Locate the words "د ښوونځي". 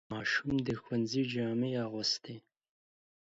0.67-1.23